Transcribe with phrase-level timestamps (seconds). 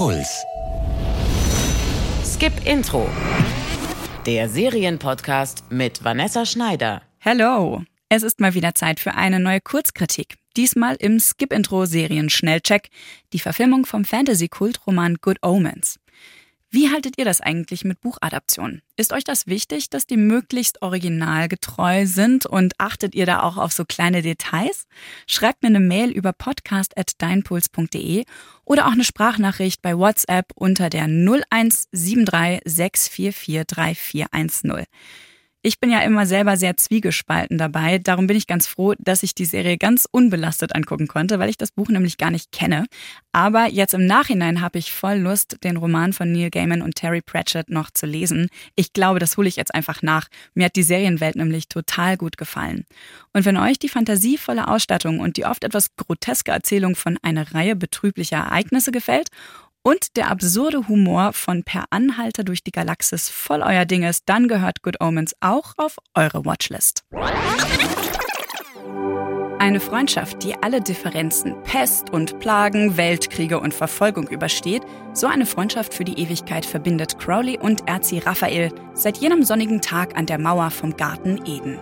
[0.00, 0.46] Puls.
[2.24, 3.06] Skip Intro.
[4.24, 7.02] Der Serienpodcast mit Vanessa Schneider.
[7.18, 7.82] Hello.
[8.08, 10.36] Es ist mal wieder Zeit für eine neue Kurzkritik.
[10.56, 12.88] Diesmal im Skip-Intro-Serien-Schnellcheck,
[13.34, 15.99] die Verfilmung vom Fantasy-Kultroman Good Omens.
[16.72, 18.80] Wie haltet ihr das eigentlich mit Buchadaptionen?
[18.96, 23.72] Ist euch das wichtig, dass die möglichst originalgetreu sind und achtet ihr da auch auf
[23.72, 24.84] so kleine Details?
[25.26, 28.24] Schreibt mir eine Mail über podcast.deinpuls.de
[28.64, 34.86] oder auch eine Sprachnachricht bei WhatsApp unter der 0173 644 3410.
[35.62, 37.98] Ich bin ja immer selber sehr zwiegespalten dabei.
[37.98, 41.58] Darum bin ich ganz froh, dass ich die Serie ganz unbelastet angucken konnte, weil ich
[41.58, 42.86] das Buch nämlich gar nicht kenne.
[43.32, 47.20] Aber jetzt im Nachhinein habe ich voll Lust, den Roman von Neil Gaiman und Terry
[47.20, 48.48] Pratchett noch zu lesen.
[48.74, 50.28] Ich glaube, das hole ich jetzt einfach nach.
[50.54, 52.86] Mir hat die Serienwelt nämlich total gut gefallen.
[53.34, 57.76] Und wenn euch die fantasievolle Ausstattung und die oft etwas groteske Erzählung von einer Reihe
[57.76, 59.28] betrüblicher Ereignisse gefällt
[59.82, 64.48] und der absurde Humor von Per Anhalter durch die Galaxis voll euer Ding ist, dann
[64.48, 67.04] gehört Good Omens auch auf eure Watchlist.
[69.58, 75.92] Eine Freundschaft, die alle Differenzen, Pest und Plagen, Weltkriege und Verfolgung übersteht, so eine Freundschaft
[75.92, 80.70] für die Ewigkeit verbindet Crowley und Erzi Raphael seit jenem sonnigen Tag an der Mauer
[80.70, 81.78] vom Garten Eden.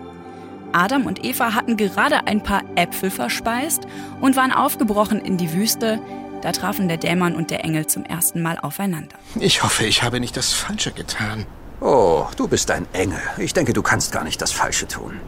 [0.73, 3.87] Adam und Eva hatten gerade ein paar Äpfel verspeist
[4.21, 6.01] und waren aufgebrochen in die Wüste,
[6.43, 9.17] da trafen der Dämon und der Engel zum ersten Mal aufeinander.
[9.39, 11.47] Ich hoffe, ich habe nicht das Falsche getan.
[11.81, 13.21] Oh, du bist ein Engel.
[13.39, 15.21] Ich denke, du kannst gar nicht das Falsche tun.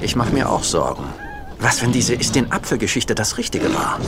[0.00, 1.04] Ich mache mir auch Sorgen.
[1.58, 3.98] Was, wenn diese Ist-den-Apfel-Geschichte das Richtige war?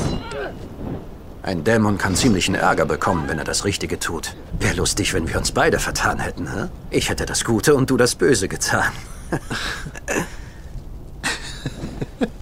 [1.42, 4.36] Ein Dämon kann ziemlichen Ärger bekommen, wenn er das Richtige tut.
[4.58, 6.68] Wäre lustig, wenn wir uns beide vertan hätten, hä?
[6.90, 8.92] Ich hätte das Gute und du das Böse getan.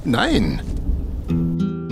[0.04, 0.60] Nein.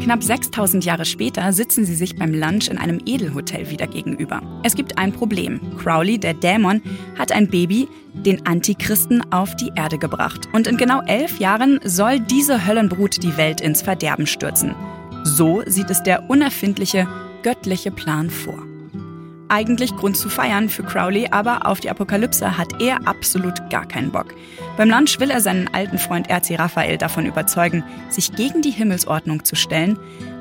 [0.05, 4.43] Knapp 6000 Jahre später sitzen sie sich beim Lunch in einem Edelhotel wieder gegenüber.
[4.63, 5.79] Es gibt ein Problem.
[5.79, 6.83] Crowley, der Dämon,
[7.19, 10.47] hat ein Baby, den Antichristen, auf die Erde gebracht.
[10.53, 14.75] Und in genau elf Jahren soll diese Höllenbrut die Welt ins Verderben stürzen.
[15.23, 17.09] So sieht es der unerfindliche,
[17.43, 18.74] göttliche Plan vor.
[19.55, 24.11] Eigentlich Grund zu feiern für Crowley, aber auf die Apokalypse hat er absolut gar keinen
[24.11, 24.35] Bock.
[24.77, 29.45] Beim Lunch will er seinen alten Freund RC Raphael davon überzeugen, sich gegen die Himmelsordnung
[29.45, 29.97] zu stellen,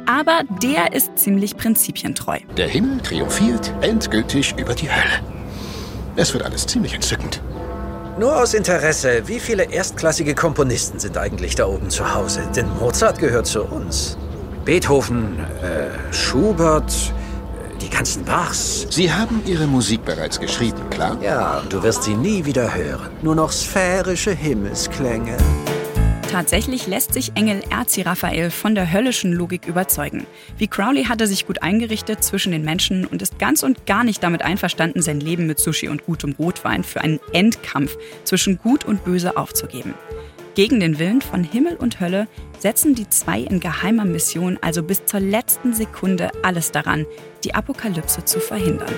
[0.07, 2.39] aber der ist ziemlich prinzipientreu.
[2.57, 5.21] Der Himmel triumphiert endgültig über die Hölle.
[6.15, 7.39] Es wird alles ziemlich entzückend.
[8.17, 12.49] Nur aus Interesse, wie viele erstklassige Komponisten sind eigentlich da oben zu Hause?
[12.55, 14.17] Denn Mozart gehört zu uns.
[14.65, 17.13] Beethoven, äh, Schubert,
[17.93, 18.87] ganzen Bachs.
[18.89, 21.17] Sie haben Ihre Musik bereits geschrieben, klar?
[21.21, 23.11] Ja, und du wirst sie nie wieder hören.
[23.21, 25.37] Nur noch sphärische Himmelsklänge.
[26.31, 30.25] Tatsächlich lässt sich Engel Erzi Raphael von der höllischen Logik überzeugen.
[30.57, 34.03] Wie Crowley hat er sich gut eingerichtet zwischen den Menschen und ist ganz und gar
[34.03, 38.83] nicht damit einverstanden, sein Leben mit Sushi und gutem Rotwein für einen Endkampf zwischen Gut
[38.83, 39.93] und Böse aufzugeben.
[40.55, 42.27] Gegen den Willen von Himmel und Hölle
[42.59, 47.07] setzen die zwei in geheimer Mission also bis zur letzten Sekunde alles daran,
[47.43, 48.93] die Apokalypse zu verhindern.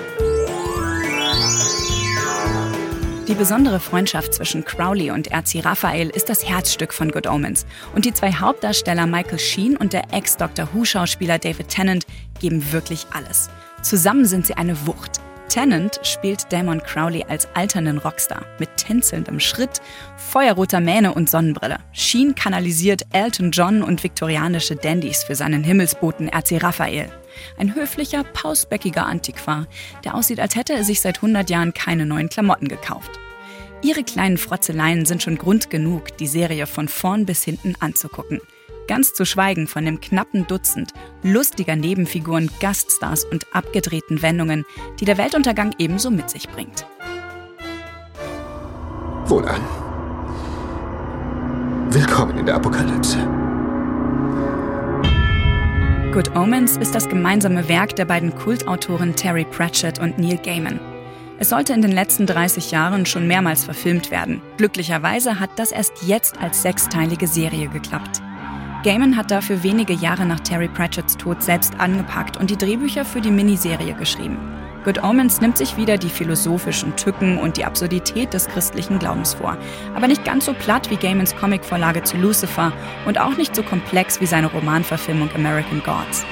[3.26, 7.66] Die besondere Freundschaft zwischen Crowley und Erzi Raphael ist das Herzstück von Good Omens.
[7.94, 12.06] Und die zwei Hauptdarsteller Michael Sheen und der Ex-Doctor Who-Schauspieler David Tennant
[12.38, 13.48] geben wirklich alles.
[13.82, 15.20] Zusammen sind sie eine Wucht.
[15.48, 19.80] Tennant spielt Damon Crowley als alternden Rockstar mit tänzelndem Schritt,
[20.16, 21.78] feuerroter Mähne und Sonnenbrille.
[21.92, 27.10] Sheen kanalisiert Elton John und viktorianische Dandys für seinen Himmelsboten RC Raphael.
[27.58, 29.66] Ein höflicher, pausbäckiger Antiquar,
[30.04, 33.18] der aussieht, als hätte er sich seit 100 Jahren keine neuen Klamotten gekauft.
[33.82, 38.40] Ihre kleinen Frotzeleien sind schon Grund genug, die Serie von vorn bis hinten anzugucken.
[38.86, 40.92] Ganz zu schweigen von dem knappen Dutzend
[41.22, 44.64] lustiger Nebenfiguren, Gaststars und abgedrehten Wendungen,
[45.00, 46.86] die der Weltuntergang ebenso mit sich bringt.
[49.24, 49.60] Wohlan.
[51.90, 53.18] Willkommen in der Apokalypse.
[56.12, 60.78] Good Omens ist das gemeinsame Werk der beiden Kultautoren Terry Pratchett und Neil Gaiman.
[61.38, 64.40] Es sollte in den letzten 30 Jahren schon mehrmals verfilmt werden.
[64.56, 68.22] Glücklicherweise hat das erst jetzt als sechsteilige Serie geklappt.
[68.86, 73.20] Gaiman hat dafür wenige Jahre nach Terry Pratchetts Tod selbst angepackt und die Drehbücher für
[73.20, 74.38] die Miniserie geschrieben.
[74.84, 79.58] Good Omens nimmt sich wieder die philosophischen Tücken und die Absurdität des christlichen Glaubens vor.
[79.96, 82.72] Aber nicht ganz so platt wie Gaimans Comicvorlage zu Lucifer
[83.06, 86.24] und auch nicht so komplex wie seine Romanverfilmung American Gods.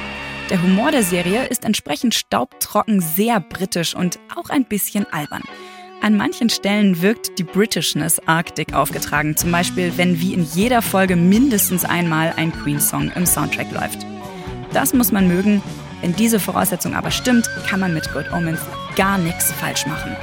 [0.49, 5.43] Der Humor der Serie ist entsprechend staubtrocken, sehr britisch und auch ein bisschen albern.
[6.01, 11.17] An manchen Stellen wirkt die Britishness arg aufgetragen, zum Beispiel wenn wie in jeder Folge
[11.17, 14.05] mindestens einmal ein Queen-Song im Soundtrack läuft.
[14.73, 15.63] Das muss man mögen.
[16.01, 18.61] Wenn diese Voraussetzung aber stimmt, kann man mit Good Omens
[18.97, 20.15] gar nichts falsch machen.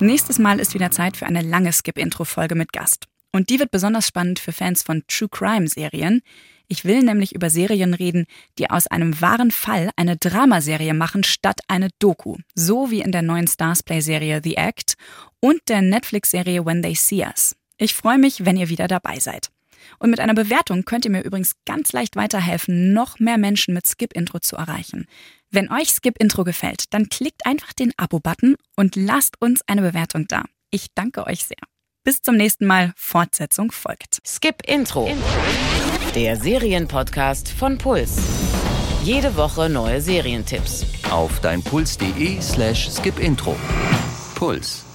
[0.00, 3.06] Nächstes Mal ist wieder Zeit für eine lange Skip-Intro-Folge mit Gast.
[3.32, 6.22] Und die wird besonders spannend für Fans von True Crime-Serien.
[6.72, 8.26] Ich will nämlich über Serien reden,
[8.56, 12.36] die aus einem wahren Fall eine Dramaserie machen statt eine Doku.
[12.54, 14.94] So wie in der neuen Starsplay-Serie The Act
[15.40, 17.56] und der Netflix-Serie When They See Us.
[17.76, 19.48] Ich freue mich, wenn ihr wieder dabei seid.
[19.98, 23.88] Und mit einer Bewertung könnt ihr mir übrigens ganz leicht weiterhelfen, noch mehr Menschen mit
[23.88, 25.08] Skip-Intro zu erreichen.
[25.50, 30.44] Wenn euch Skip-Intro gefällt, dann klickt einfach den Abo-Button und lasst uns eine Bewertung da.
[30.70, 31.58] Ich danke euch sehr.
[32.04, 32.92] Bis zum nächsten Mal.
[32.94, 34.20] Fortsetzung folgt.
[34.24, 35.10] Skip Intro.
[36.14, 38.18] Der Serienpodcast von Puls.
[39.04, 40.84] Jede Woche neue Serientipps.
[41.08, 43.54] Auf deinpuls.de slash skipintro.
[44.34, 44.89] Puls.